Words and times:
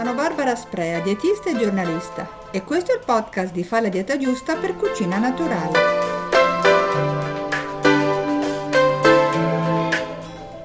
sono 0.00 0.14
Barbara 0.14 0.56
Sprea, 0.56 1.00
dietista 1.00 1.50
e 1.50 1.58
giornalista 1.58 2.26
e 2.50 2.64
questo 2.64 2.90
è 2.90 2.94
il 2.94 3.02
podcast 3.04 3.52
di 3.52 3.62
Fa 3.62 3.82
la 3.82 3.90
dieta 3.90 4.16
giusta 4.16 4.56
per 4.56 4.74
cucina 4.74 5.18
naturale. 5.18 5.78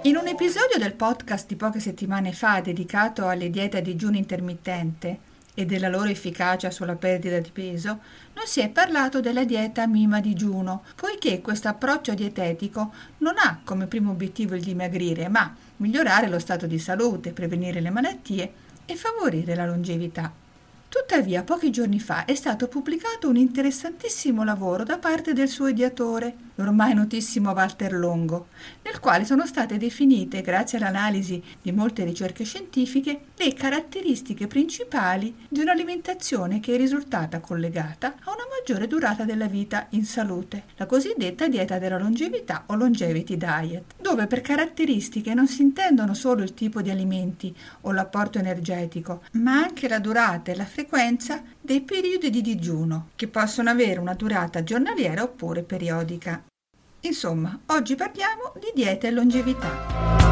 In 0.03 0.15
un 0.15 0.27
episodio 0.27 0.77
del 0.77 0.93
podcast 0.93 1.47
di 1.49 1.57
poche 1.57 1.81
settimane 1.81 2.31
fa 2.31 2.61
dedicato 2.61 3.27
alle 3.27 3.49
diete 3.49 3.79
a 3.79 3.81
digiuno 3.81 4.15
intermittente 4.15 5.19
e 5.53 5.65
della 5.65 5.89
loro 5.89 6.07
efficacia 6.07 6.71
sulla 6.71 6.95
perdita 6.95 7.37
di 7.39 7.51
peso, 7.51 7.99
non 8.35 8.45
si 8.45 8.61
è 8.61 8.69
parlato 8.69 9.19
della 9.19 9.43
dieta 9.43 9.85
Mima 9.85 10.21
digiuno, 10.21 10.83
poiché 10.95 11.41
questo 11.41 11.67
approccio 11.67 12.13
dietetico 12.13 12.93
non 13.17 13.33
ha 13.37 13.59
come 13.65 13.87
primo 13.87 14.11
obiettivo 14.11 14.55
il 14.55 14.63
dimagrire, 14.63 15.27
ma 15.27 15.53
migliorare 15.77 16.29
lo 16.29 16.39
stato 16.39 16.67
di 16.67 16.79
salute, 16.79 17.33
prevenire 17.33 17.81
le 17.81 17.89
malattie 17.89 18.63
e 18.85 18.95
favorire 18.95 19.55
la 19.55 19.65
longevità. 19.65 20.31
Tuttavia, 20.87 21.43
pochi 21.43 21.71
giorni 21.71 21.99
fa 21.99 22.25
è 22.25 22.35
stato 22.35 22.67
pubblicato 22.67 23.27
un 23.27 23.35
interessantissimo 23.35 24.43
lavoro 24.43 24.83
da 24.83 24.97
parte 24.97 25.33
del 25.33 25.49
suo 25.49 25.67
ideatore, 25.67 26.35
l'ormai 26.55 26.93
notissimo 26.93 27.51
Walter 27.51 27.93
Longo, 27.93 28.47
nel 28.83 28.99
quale 28.99 29.25
sono 29.25 29.45
state 29.45 29.77
definite, 29.77 30.41
grazie 30.41 30.77
all'analisi 30.77 31.41
di 31.61 31.71
molte 31.71 32.03
ricerche 32.03 32.43
scientifiche, 32.43 33.19
le 33.35 33.53
caratteristiche 33.53 34.47
principali 34.47 35.35
di 35.49 35.59
un'alimentazione 35.59 36.59
che 36.59 36.73
è 36.73 36.77
risultata 36.77 37.39
collegata 37.39 38.15
a 38.23 38.31
una 38.31 38.45
maggiore 38.57 38.87
durata 38.87 39.25
della 39.25 39.47
vita 39.47 39.87
in 39.89 40.05
salute, 40.05 40.63
la 40.77 40.85
cosiddetta 40.85 41.47
dieta 41.47 41.77
della 41.77 41.97
longevità 41.97 42.63
o 42.67 42.75
longevity 42.75 43.37
diet, 43.37 43.95
dove 43.99 44.27
per 44.27 44.41
caratteristiche 44.41 45.33
non 45.33 45.47
si 45.47 45.61
intendono 45.61 46.13
solo 46.13 46.43
il 46.43 46.53
tipo 46.53 46.81
di 46.81 46.89
alimenti 46.89 47.55
o 47.81 47.91
l'apporto 47.91 48.39
energetico, 48.39 49.21
ma 49.33 49.57
anche 49.57 49.87
la 49.87 49.99
durata 49.99 50.51
e 50.51 50.55
la 50.55 50.65
frequenza 50.65 51.41
dei 51.65 51.81
periodi 51.81 52.29
di 52.29 52.41
digiuno, 52.41 53.09
che 53.15 53.27
possono 53.27 53.69
avere 53.69 53.99
una 53.99 54.13
durata 54.13 54.63
giornaliera 54.63 55.23
oppure 55.23 55.63
periodica. 55.63 56.41
Insomma, 57.01 57.59
oggi 57.67 57.95
parliamo 57.95 58.53
di 58.55 58.71
dieta 58.73 59.07
e 59.07 59.11
longevità. 59.11 60.24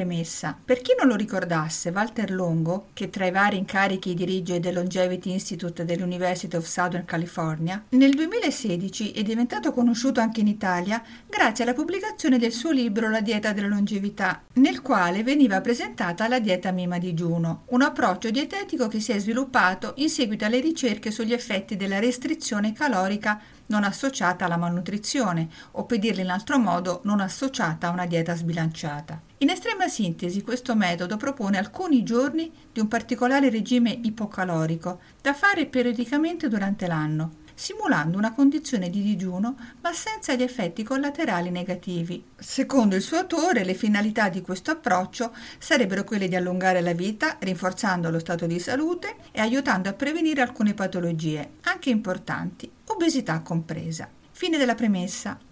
Premessa. 0.00 0.56
Per 0.64 0.80
chi 0.80 0.94
non 0.98 1.08
lo 1.08 1.14
ricordasse, 1.14 1.90
Walter 1.90 2.30
Longo, 2.30 2.86
che 2.94 3.10
tra 3.10 3.26
i 3.26 3.30
vari 3.30 3.58
incarichi 3.58 4.14
dirige 4.14 4.58
The 4.58 4.72
Longevity 4.72 5.30
Institute 5.30 5.84
dell'University 5.84 6.56
of 6.56 6.64
Southern 6.64 7.04
California, 7.04 7.84
nel 7.90 8.14
2016 8.14 9.12
è 9.12 9.22
diventato 9.22 9.72
conosciuto 9.72 10.20
anche 10.20 10.40
in 10.40 10.46
Italia 10.46 11.02
grazie 11.28 11.64
alla 11.64 11.74
pubblicazione 11.74 12.38
del 12.38 12.52
suo 12.52 12.70
libro 12.70 13.10
La 13.10 13.20
dieta 13.20 13.52
della 13.52 13.66
longevità, 13.66 14.42
nel 14.54 14.80
quale 14.80 15.22
veniva 15.22 15.60
presentata 15.60 16.28
la 16.28 16.40
dieta 16.40 16.70
mima 16.70 16.98
digiuno, 16.98 17.64
un 17.66 17.82
approccio 17.82 18.30
dietetico 18.30 18.88
che 18.88 19.00
si 19.00 19.12
è 19.12 19.18
sviluppato 19.18 19.92
in 19.96 20.08
seguito 20.08 20.46
alle 20.46 20.60
ricerche 20.60 21.10
sugli 21.10 21.34
effetti 21.34 21.76
della 21.76 21.98
restrizione 21.98 22.72
calorica 22.72 23.40
non 23.66 23.84
associata 23.84 24.46
alla 24.46 24.56
malnutrizione 24.56 25.48
o 25.72 25.84
per 25.84 25.98
dirla 25.98 26.22
in 26.22 26.30
altro 26.30 26.58
modo 26.58 27.00
non 27.04 27.20
associata 27.20 27.88
a 27.88 27.90
una 27.90 28.06
dieta 28.06 28.34
sbilanciata. 28.34 29.29
In 29.42 29.48
estrema 29.48 29.88
sintesi, 29.88 30.42
questo 30.42 30.76
metodo 30.76 31.16
propone 31.16 31.56
alcuni 31.56 32.02
giorni 32.02 32.52
di 32.70 32.78
un 32.78 32.88
particolare 32.88 33.48
regime 33.48 33.98
ipocalorico 34.02 35.00
da 35.22 35.32
fare 35.32 35.64
periodicamente 35.64 36.46
durante 36.46 36.86
l'anno, 36.86 37.36
simulando 37.54 38.18
una 38.18 38.34
condizione 38.34 38.90
di 38.90 39.00
digiuno 39.00 39.56
ma 39.80 39.94
senza 39.94 40.34
gli 40.34 40.42
effetti 40.42 40.82
collaterali 40.82 41.48
negativi. 41.48 42.22
Secondo 42.36 42.96
il 42.96 43.00
suo 43.00 43.16
autore, 43.16 43.64
le 43.64 43.72
finalità 43.72 44.28
di 44.28 44.42
questo 44.42 44.72
approccio 44.72 45.34
sarebbero 45.56 46.04
quelle 46.04 46.28
di 46.28 46.36
allungare 46.36 46.82
la 46.82 46.92
vita, 46.92 47.38
rinforzando 47.40 48.10
lo 48.10 48.18
stato 48.18 48.44
di 48.44 48.58
salute 48.58 49.16
e 49.32 49.40
aiutando 49.40 49.88
a 49.88 49.94
prevenire 49.94 50.42
alcune 50.42 50.74
patologie, 50.74 51.52
anche 51.62 51.88
importanti, 51.88 52.70
obesità 52.88 53.40
compresa. 53.40 54.06
Fine 54.32 54.58
della 54.58 54.74
premessa. 54.74 55.48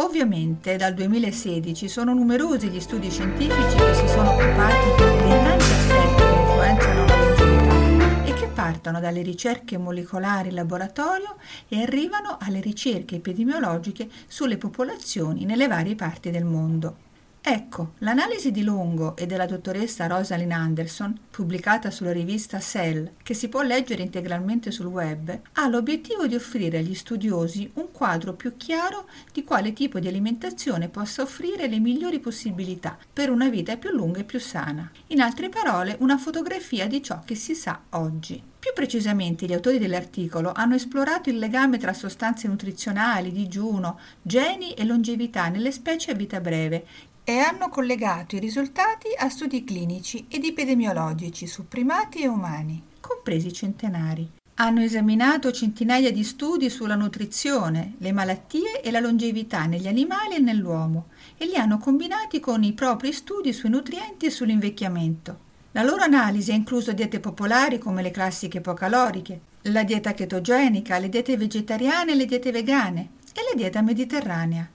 Ovviamente 0.00 0.76
dal 0.76 0.94
2016 0.94 1.86
sono 1.86 2.14
numerosi 2.14 2.70
gli 2.70 2.80
studi 2.80 3.10
scientifici 3.10 3.76
che 3.76 3.94
si 3.94 4.08
sono 4.08 4.30
occupati 4.30 4.86
dei 4.96 5.28
tanti 5.28 5.64
aspetti 5.64 6.22
che 6.22 6.38
influenzano 6.40 7.04
la 7.04 7.16
longevità 7.16 8.24
e 8.24 8.32
che 8.32 8.46
partono 8.46 8.98
dalle 8.98 9.20
ricerche 9.20 9.76
molecolari 9.76 10.48
in 10.48 10.54
laboratorio 10.54 11.36
e 11.68 11.82
arrivano 11.82 12.38
alle 12.40 12.60
ricerche 12.60 13.16
epidemiologiche 13.16 14.08
sulle 14.26 14.56
popolazioni 14.56 15.44
nelle 15.44 15.68
varie 15.68 15.94
parti 15.94 16.30
del 16.30 16.44
mondo. 16.44 17.09
Ecco, 17.52 17.94
l'analisi 17.98 18.52
di 18.52 18.62
Longo 18.62 19.16
e 19.16 19.26
della 19.26 19.44
dottoressa 19.44 20.06
Rosalind 20.06 20.52
Anderson, 20.52 21.18
pubblicata 21.32 21.90
sulla 21.90 22.12
rivista 22.12 22.60
Cell, 22.60 23.14
che 23.24 23.34
si 23.34 23.48
può 23.48 23.62
leggere 23.62 24.02
integralmente 24.02 24.70
sul 24.70 24.86
web, 24.86 25.36
ha 25.54 25.66
l'obiettivo 25.66 26.28
di 26.28 26.36
offrire 26.36 26.78
agli 26.78 26.94
studiosi 26.94 27.68
un 27.74 27.90
quadro 27.90 28.34
più 28.34 28.56
chiaro 28.56 29.08
di 29.32 29.42
quale 29.42 29.72
tipo 29.72 29.98
di 29.98 30.06
alimentazione 30.06 30.88
possa 30.90 31.22
offrire 31.22 31.66
le 31.66 31.80
migliori 31.80 32.20
possibilità 32.20 32.96
per 33.12 33.30
una 33.30 33.48
vita 33.48 33.76
più 33.76 33.90
lunga 33.90 34.20
e 34.20 34.24
più 34.24 34.38
sana. 34.38 34.88
In 35.08 35.20
altre 35.20 35.48
parole, 35.48 35.96
una 35.98 36.18
fotografia 36.18 36.86
di 36.86 37.02
ciò 37.02 37.20
che 37.24 37.34
si 37.34 37.56
sa 37.56 37.80
oggi. 37.90 38.40
Più 38.60 38.72
precisamente, 38.74 39.46
gli 39.46 39.54
autori 39.54 39.78
dell'articolo 39.78 40.52
hanno 40.54 40.74
esplorato 40.74 41.30
il 41.30 41.38
legame 41.38 41.78
tra 41.78 41.94
sostanze 41.94 42.46
nutrizionali, 42.46 43.32
digiuno, 43.32 43.98
geni 44.20 44.74
e 44.74 44.84
longevità 44.84 45.48
nelle 45.48 45.72
specie 45.72 46.10
a 46.10 46.14
vita 46.14 46.40
breve 46.40 46.84
e 47.24 47.38
hanno 47.38 47.68
collegato 47.68 48.36
i 48.36 48.40
risultati 48.40 49.08
a 49.16 49.28
studi 49.28 49.64
clinici 49.64 50.26
ed 50.28 50.44
epidemiologici 50.44 51.46
su 51.46 51.68
primati 51.68 52.22
e 52.22 52.28
umani, 52.28 52.82
compresi 53.00 53.52
centenari. 53.52 54.28
Hanno 54.54 54.82
esaminato 54.82 55.52
centinaia 55.52 56.12
di 56.12 56.22
studi 56.22 56.68
sulla 56.68 56.94
nutrizione, 56.94 57.94
le 57.98 58.12
malattie 58.12 58.82
e 58.82 58.90
la 58.90 59.00
longevità 59.00 59.64
negli 59.64 59.88
animali 59.88 60.34
e 60.34 60.40
nell'uomo 60.40 61.06
e 61.38 61.46
li 61.46 61.56
hanno 61.56 61.78
combinati 61.78 62.40
con 62.40 62.62
i 62.62 62.72
propri 62.72 63.12
studi 63.12 63.52
sui 63.52 63.70
nutrienti 63.70 64.26
e 64.26 64.30
sull'invecchiamento. 64.30 65.48
La 65.72 65.82
loro 65.82 66.02
analisi 66.02 66.50
ha 66.50 66.54
incluso 66.54 66.92
diete 66.92 67.20
popolari 67.20 67.78
come 67.78 68.02
le 68.02 68.10
classiche 68.10 68.58
ipocaloriche, 68.58 69.40
la 69.62 69.84
dieta 69.84 70.12
chetogenica, 70.12 70.98
le 70.98 71.08
diete 71.08 71.36
vegetariane 71.36 72.12
e 72.12 72.14
le 72.16 72.26
diete 72.26 72.50
vegane 72.50 73.10
e 73.32 73.40
la 73.48 73.56
dieta 73.56 73.80
mediterranea 73.80 74.68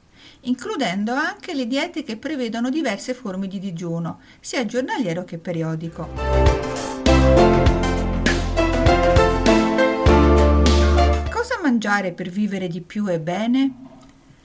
includendo 0.46 1.14
anche 1.14 1.54
le 1.54 1.68
diete 1.68 2.04
che 2.04 2.18
prevedono 2.18 2.70
diverse 2.70 3.14
forme 3.14 3.48
di 3.48 3.60
digiuno, 3.60 4.20
sia 4.40 4.66
giornaliero 4.66 5.24
che 5.24 5.38
periodico. 5.38 6.10
Cosa 11.30 11.60
mangiare 11.62 12.12
per 12.12 12.30
vivere 12.30 12.68
di 12.68 12.82
più 12.82 13.08
e 13.08 13.20
bene? 13.20 13.74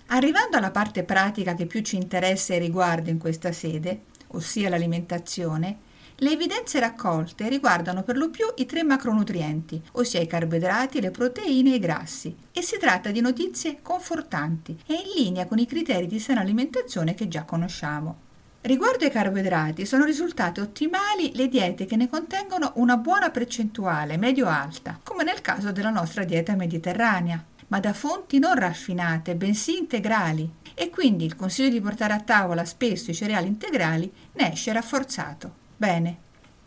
Arrivando 0.07 0.57
alla 0.57 0.71
parte 0.71 1.05
pratica 1.05 1.55
che 1.55 1.67
più 1.67 1.83
ci 1.83 1.97
interessa 1.97 2.55
e 2.55 2.59
riguarda 2.59 3.11
in 3.11 3.19
questa 3.19 3.53
sede, 3.53 4.03
ossia 4.29 4.69
l'alimentazione, 4.69 5.79
le 6.23 6.33
evidenze 6.33 6.79
raccolte 6.81 7.49
riguardano 7.49 8.03
per 8.03 8.19
lo 8.19 8.29
più 8.29 8.47
i 8.57 8.67
tre 8.67 8.83
macronutrienti, 8.83 9.83
ossia 9.93 10.21
i 10.21 10.27
carboidrati, 10.27 11.01
le 11.01 11.11
proteine 11.11 11.73
e 11.73 11.77
i 11.77 11.79
grassi, 11.79 12.37
e 12.53 12.61
si 12.61 12.77
tratta 12.79 13.11
di 13.11 13.23
notizie 13.23 13.79
confortanti 13.81 14.79
e 14.87 14.95
in 14.95 15.23
linea 15.23 15.47
con 15.47 15.59
i 15.59 15.67
criteri 15.67 16.07
di 16.07 16.21
sana 16.21 16.41
alimentazione 16.41 17.15
che 17.15 17.27
già 17.27 17.45
conosciamo. 17.45 18.29
Riguardo 18.61 19.07
ai 19.07 19.11
carboidrati, 19.11 19.87
sono 19.87 20.05
risultate 20.05 20.61
ottimali 20.61 21.35
le 21.35 21.49
diete 21.49 21.87
che 21.87 21.97
ne 21.97 22.11
contengono 22.11 22.73
una 22.75 22.99
buona 22.99 23.31
percentuale 23.31 24.19
medio-alta, 24.19 25.01
come 25.03 25.25
nel 25.25 25.41
caso 25.41 25.73
della 25.73 25.89
nostra 25.89 26.25
dieta 26.25 26.55
mediterranea, 26.55 27.43
ma 27.69 27.81
da 27.81 27.95
fonti 27.95 28.39
non 28.39 28.57
raffinate, 28.57 29.37
bensì 29.37 29.79
integrali, 29.79 30.57
e 30.75 30.91
quindi 30.91 31.25
il 31.25 31.37
consiglio 31.37 31.71
di 31.71 31.81
portare 31.81 32.13
a 32.13 32.21
tavola 32.21 32.67
spesso 32.67 33.11
i 33.11 33.15
cereali 33.15 33.47
integrali 33.47 34.13
ne 34.33 34.53
esce 34.53 34.71
rafforzato. 34.73 35.60
Bene. 35.81 36.19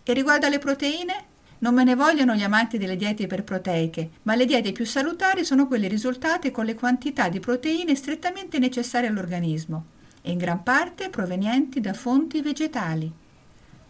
E 0.01 0.11
riguardo 0.13 0.47
alle 0.47 0.57
proteine? 0.57 1.25
Non 1.59 1.75
me 1.75 1.83
ne 1.83 1.93
vogliono 1.93 2.33
gli 2.33 2.41
amanti 2.41 2.79
delle 2.79 2.95
diete 2.95 3.21
iperproteiche, 3.21 4.09
ma 4.23 4.33
le 4.33 4.47
diete 4.47 4.71
più 4.71 4.87
salutari 4.87 5.45
sono 5.45 5.67
quelle 5.67 5.87
risultate 5.87 6.49
con 6.49 6.65
le 6.65 6.73
quantità 6.73 7.29
di 7.29 7.39
proteine 7.39 7.93
strettamente 7.93 8.57
necessarie 8.57 9.09
all'organismo 9.09 9.85
e 10.23 10.31
in 10.31 10.39
gran 10.39 10.63
parte 10.63 11.11
provenienti 11.11 11.79
da 11.79 11.93
fonti 11.93 12.41
vegetali. 12.41 13.11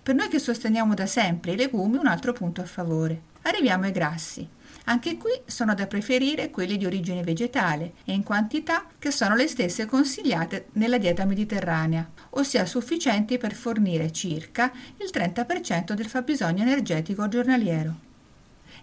Per 0.03 0.13
noi 0.13 0.27
che 0.27 0.39
sosteniamo 0.39 0.93
da 0.93 1.05
sempre 1.05 1.53
i 1.53 1.55
legumi, 1.55 1.95
un 1.95 2.07
altro 2.07 2.33
punto 2.33 2.59
a 2.59 2.65
favore. 2.65 3.21
Arriviamo 3.43 3.85
ai 3.85 3.93
grassi. 3.93 4.45
Anche 4.85 5.17
qui 5.17 5.31
sono 5.45 5.73
da 5.73 5.87
preferire 5.87 6.49
quelli 6.49 6.75
di 6.75 6.85
origine 6.85 7.23
vegetale 7.23 7.93
e 8.03 8.11
in 8.11 8.23
quantità 8.23 8.85
che 8.99 9.11
sono 9.11 9.33
le 9.33 9.47
stesse 9.47 9.85
consigliate 9.85 10.67
nella 10.73 10.97
dieta 10.97 11.23
mediterranea, 11.23 12.09
ossia 12.31 12.65
sufficienti 12.65 13.37
per 13.37 13.53
fornire 13.53 14.11
circa 14.11 14.71
il 14.97 15.09
30% 15.11 15.93
del 15.93 16.07
fabbisogno 16.07 16.63
energetico 16.63 17.29
giornaliero. 17.29 18.11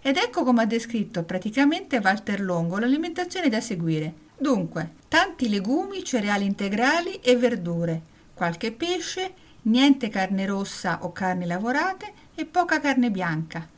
Ed 0.01 0.17
ecco 0.17 0.43
come 0.43 0.63
ha 0.63 0.67
descritto 0.67 1.23
praticamente 1.25 1.99
Walter 1.99 2.41
Longo 2.41 2.79
l'alimentazione 2.79 3.51
da 3.51 3.61
seguire. 3.61 4.29
Dunque, 4.39 4.93
tanti 5.09 5.51
legumi, 5.51 6.03
cereali 6.03 6.47
integrali 6.47 7.17
e 7.17 7.37
verdure, 7.37 8.01
qualche 8.33 8.73
pesce, 8.73 9.35
niente 9.63 10.09
carne 10.09 10.47
rossa 10.47 11.01
o 11.03 11.13
carni 11.13 11.45
lavorate 11.45 12.11
e 12.35 12.47
poca 12.47 12.81
carne 12.81 13.11
bianca, 13.11 13.69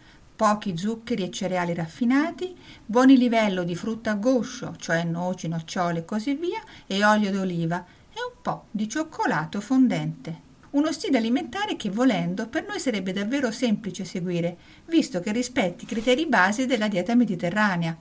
pochi 0.42 0.76
zuccheri 0.76 1.22
e 1.22 1.30
cereali 1.30 1.72
raffinati, 1.72 2.52
buoni 2.84 3.16
livello 3.16 3.62
di 3.62 3.76
frutta 3.76 4.10
a 4.10 4.14
guscio, 4.14 4.74
cioè 4.76 5.04
noci, 5.04 5.46
nocciole 5.46 6.00
e 6.00 6.04
così 6.04 6.34
via, 6.34 6.60
e 6.88 7.04
olio 7.04 7.30
d'oliva 7.30 7.84
e 8.12 8.16
un 8.28 8.42
po' 8.42 8.64
di 8.72 8.88
cioccolato 8.88 9.60
fondente. 9.60 10.36
Uno 10.70 10.90
stile 10.90 11.18
alimentare 11.18 11.76
che 11.76 11.90
volendo 11.90 12.48
per 12.48 12.66
noi 12.66 12.80
sarebbe 12.80 13.12
davvero 13.12 13.52
semplice 13.52 14.04
seguire, 14.04 14.56
visto 14.86 15.20
che 15.20 15.30
rispetti 15.30 15.84
i 15.84 15.86
criteri 15.86 16.26
base 16.26 16.66
della 16.66 16.88
dieta 16.88 17.14
mediterranea, 17.14 17.96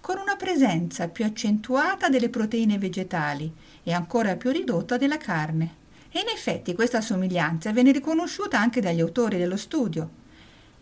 con 0.00 0.18
una 0.18 0.34
presenza 0.34 1.06
più 1.06 1.24
accentuata 1.26 2.08
delle 2.08 2.28
proteine 2.28 2.76
vegetali 2.76 3.54
e 3.84 3.92
ancora 3.92 4.34
più 4.34 4.50
ridotta 4.50 4.96
della 4.96 5.18
carne. 5.18 5.76
E 6.10 6.18
in 6.18 6.28
effetti 6.28 6.74
questa 6.74 7.00
somiglianza 7.00 7.70
viene 7.70 7.92
riconosciuta 7.92 8.58
anche 8.58 8.80
dagli 8.80 8.98
autori 8.98 9.38
dello 9.38 9.56
studio. 9.56 10.26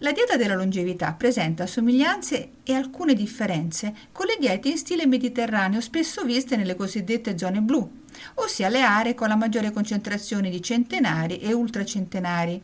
La 0.00 0.12
dieta 0.12 0.37
della 0.37 0.54
longevità 0.54 1.14
presenta 1.14 1.66
somiglianze 1.66 2.50
e 2.64 2.75
alcune 2.75 3.14
differenze 3.14 3.94
con 4.12 4.26
le 4.26 4.37
diete 4.38 4.69
in 4.69 4.76
stile 4.76 5.06
mediterraneo 5.06 5.81
spesso 5.81 6.22
viste 6.22 6.54
nelle 6.56 6.76
cosiddette 6.76 7.38
zone 7.38 7.60
blu, 7.60 7.90
ossia 8.34 8.69
le 8.69 8.82
aree 8.82 9.14
con 9.14 9.28
la 9.28 9.37
maggiore 9.37 9.70
concentrazione 9.70 10.50
di 10.50 10.60
centenari 10.60 11.38
e 11.38 11.54
ultracentenari, 11.54 12.62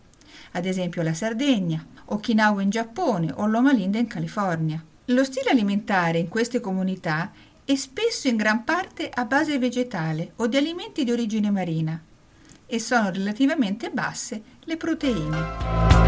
ad 0.52 0.67
esempio 0.67 1.00
la 1.00 1.14
Sardegna, 1.14 1.82
Okinawa 2.05 2.61
in 2.61 2.69
Giappone 2.69 3.32
o 3.35 3.46
Loma 3.46 3.73
Linda 3.73 3.96
in 3.96 4.08
California. 4.08 4.85
Lo 5.06 5.25
stile 5.25 5.50
alimentare 5.50 6.19
in 6.19 6.28
queste 6.28 6.61
comunità 6.61 7.32
è 7.64 7.75
spesso 7.76 8.28
in 8.28 8.37
gran 8.37 8.62
parte 8.62 9.08
a 9.08 9.25
base 9.25 9.58
vegetale 9.58 10.32
o 10.37 10.46
di 10.49 10.58
alimenti 10.58 11.02
di 11.02 11.11
origine 11.11 11.50
marina 11.50 11.99
e 12.67 12.78
sono 12.78 13.11
relativamente 13.11 13.88
basse 13.88 14.43
le 14.64 14.76
proteine. 14.76 16.01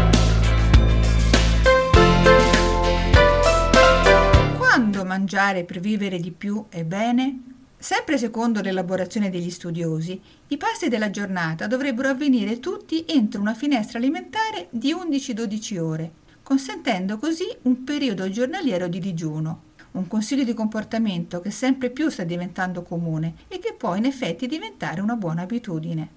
Quando 4.75 5.05
mangiare 5.05 5.63
per 5.63 5.79
vivere 5.79 6.19
di 6.19 6.31
più 6.31 6.65
è 6.67 6.83
bene? 6.83 7.43
Sempre 7.77 8.17
secondo 8.17 8.59
l'elaborazione 8.59 9.29
degli 9.29 9.49
studiosi, 9.49 10.19
i 10.49 10.57
pasti 10.57 10.89
della 10.89 11.09
giornata 11.09 11.65
dovrebbero 11.65 12.09
avvenire 12.09 12.59
tutti 12.59 13.05
entro 13.07 13.39
una 13.39 13.53
finestra 13.53 13.99
alimentare 13.99 14.67
di 14.71 14.93
11-12 14.93 15.79
ore, 15.79 16.11
consentendo 16.43 17.17
così 17.17 17.45
un 17.61 17.85
periodo 17.85 18.29
giornaliero 18.29 18.89
di 18.89 18.99
digiuno, 18.99 19.61
un 19.91 20.07
consiglio 20.07 20.43
di 20.43 20.53
comportamento 20.53 21.39
che 21.39 21.51
sempre 21.51 21.89
più 21.89 22.09
sta 22.09 22.25
diventando 22.25 22.81
comune 22.83 23.35
e 23.47 23.59
che 23.59 23.75
può 23.77 23.95
in 23.95 24.03
effetti 24.03 24.45
diventare 24.45 24.99
una 24.99 25.15
buona 25.15 25.43
abitudine. 25.43 26.09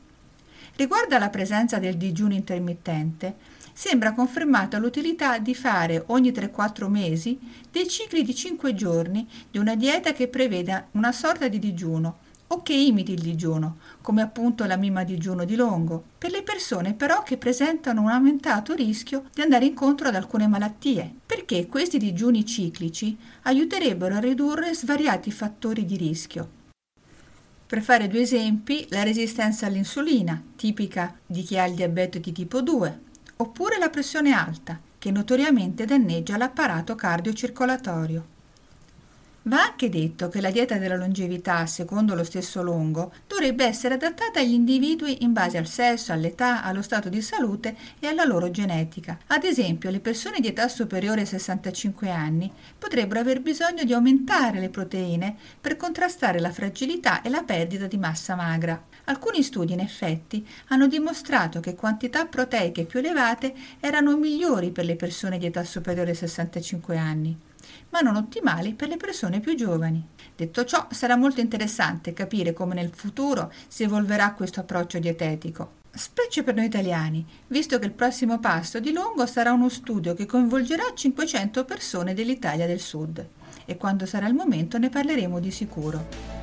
Riguardo 0.74 1.14
alla 1.14 1.30
presenza 1.30 1.78
del 1.78 1.96
digiuno 1.96 2.34
intermittente, 2.34 3.36
sembra 3.78 4.12
confermata 4.12 4.76
l'utilità 4.78 5.38
di 5.38 5.54
fare 5.54 6.02
ogni 6.06 6.32
3-4 6.32 6.88
mesi 6.88 7.38
dei 7.70 7.86
cicli 7.86 8.24
di 8.24 8.34
5 8.34 8.74
giorni 8.74 9.24
di 9.52 9.58
una 9.58 9.76
dieta 9.76 10.12
che 10.12 10.26
preveda 10.26 10.88
una 10.92 11.12
sorta 11.12 11.46
di 11.46 11.60
digiuno 11.60 12.18
o 12.48 12.62
che 12.62 12.72
imiti 12.72 13.12
il 13.12 13.20
digiuno, 13.20 13.78
come 14.00 14.20
appunto 14.20 14.64
la 14.64 14.74
mima 14.74 15.04
digiuno 15.04 15.44
di 15.44 15.54
Longo, 15.54 16.02
per 16.18 16.32
le 16.32 16.42
persone 16.42 16.94
però 16.94 17.22
che 17.22 17.36
presentano 17.36 18.00
un 18.00 18.08
aumentato 18.08 18.74
rischio 18.74 19.26
di 19.32 19.42
andare 19.42 19.66
incontro 19.66 20.08
ad 20.08 20.16
alcune 20.16 20.48
malattie, 20.48 21.14
perché 21.24 21.68
questi 21.68 21.98
digiuni 21.98 22.44
ciclici 22.44 23.16
aiuterebbero 23.42 24.16
a 24.16 24.18
ridurre 24.18 24.74
svariati 24.74 25.30
fattori 25.30 25.84
di 25.84 25.96
rischio, 25.96 26.56
per 27.68 27.82
fare 27.82 28.08
due 28.08 28.22
esempi, 28.22 28.86
la 28.88 29.02
resistenza 29.02 29.66
all'insulina, 29.66 30.42
tipica 30.56 31.14
di 31.26 31.42
chi 31.42 31.58
ha 31.58 31.66
il 31.66 31.74
diabete 31.74 32.18
di 32.18 32.32
tipo 32.32 32.62
2, 32.62 33.00
oppure 33.40 33.78
la 33.78 33.88
pressione 33.88 34.32
alta, 34.32 34.78
che 34.98 35.10
notoriamente 35.10 35.84
danneggia 35.84 36.36
l'apparato 36.36 36.94
cardiocircolatorio. 36.94 38.37
Va 39.42 39.62
anche 39.62 39.88
detto 39.88 40.28
che 40.28 40.42
la 40.42 40.50
dieta 40.50 40.76
della 40.76 40.96
longevità, 40.96 41.64
secondo 41.64 42.14
lo 42.14 42.24
stesso 42.24 42.60
Longo, 42.62 43.12
dovrebbe 43.26 43.64
essere 43.64 43.94
adattata 43.94 44.40
agli 44.40 44.52
individui 44.52 45.22
in 45.22 45.32
base 45.32 45.56
al 45.56 45.66
sesso, 45.66 46.12
all'età, 46.12 46.62
allo 46.64 46.82
stato 46.82 47.08
di 47.08 47.22
salute 47.22 47.74
e 47.98 48.08
alla 48.08 48.24
loro 48.24 48.50
genetica. 48.50 49.16
Ad 49.28 49.44
esempio, 49.44 49.88
le 49.90 50.00
persone 50.00 50.40
di 50.40 50.48
età 50.48 50.68
superiore 50.68 51.20
ai 51.20 51.26
65 51.26 52.10
anni 52.10 52.52
potrebbero 52.76 53.20
aver 53.20 53.40
bisogno 53.40 53.84
di 53.84 53.94
aumentare 53.94 54.60
le 54.60 54.68
proteine 54.68 55.34
per 55.58 55.76
contrastare 55.78 56.40
la 56.40 56.52
fragilità 56.52 57.22
e 57.22 57.30
la 57.30 57.42
perdita 57.42 57.86
di 57.86 57.96
massa 57.96 58.34
magra. 58.34 58.84
Alcuni 59.04 59.42
studi, 59.42 59.72
in 59.72 59.80
effetti, 59.80 60.46
hanno 60.68 60.88
dimostrato 60.88 61.60
che 61.60 61.74
quantità 61.74 62.26
proteiche 62.26 62.84
più 62.84 62.98
elevate 62.98 63.54
erano 63.80 64.14
migliori 64.18 64.72
per 64.72 64.84
le 64.84 64.96
persone 64.96 65.38
di 65.38 65.46
età 65.46 65.64
superiore 65.64 66.10
ai 66.10 66.16
65 66.16 66.98
anni 66.98 67.38
ma 67.90 68.00
non 68.00 68.16
ottimali 68.16 68.74
per 68.74 68.88
le 68.88 68.96
persone 68.96 69.40
più 69.40 69.54
giovani. 69.54 70.06
Detto 70.36 70.64
ciò, 70.64 70.86
sarà 70.90 71.16
molto 71.16 71.40
interessante 71.40 72.12
capire 72.12 72.52
come 72.52 72.74
nel 72.74 72.90
futuro 72.94 73.52
si 73.66 73.82
evolverà 73.82 74.32
questo 74.32 74.60
approccio 74.60 74.98
dietetico, 74.98 75.72
specie 75.90 76.42
per 76.42 76.54
noi 76.54 76.66
italiani, 76.66 77.26
visto 77.48 77.78
che 77.78 77.86
il 77.86 77.92
prossimo 77.92 78.38
passo 78.38 78.80
di 78.80 78.92
Longo 78.92 79.26
sarà 79.26 79.52
uno 79.52 79.68
studio 79.68 80.14
che 80.14 80.26
coinvolgerà 80.26 80.84
500 80.94 81.64
persone 81.64 82.14
dell'Italia 82.14 82.66
del 82.66 82.80
Sud 82.80 83.26
e 83.64 83.76
quando 83.76 84.06
sarà 84.06 84.26
il 84.26 84.34
momento 84.34 84.78
ne 84.78 84.88
parleremo 84.88 85.40
di 85.40 85.50
sicuro. 85.50 86.37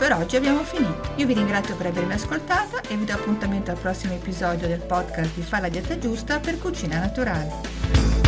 Per 0.00 0.14
oggi 0.14 0.36
abbiamo 0.36 0.62
finito. 0.62 1.12
Io 1.16 1.26
vi 1.26 1.34
ringrazio 1.34 1.76
per 1.76 1.88
avermi 1.88 2.14
ascoltata 2.14 2.80
e 2.88 2.96
vi 2.96 3.04
do 3.04 3.12
appuntamento 3.12 3.70
al 3.70 3.76
prossimo 3.76 4.14
episodio 4.14 4.66
del 4.66 4.80
podcast 4.80 5.34
di 5.34 5.42
Fa 5.42 5.60
la 5.60 5.68
dieta 5.68 5.98
giusta 5.98 6.40
per 6.40 6.58
cucina 6.58 6.98
naturale. 6.98 8.19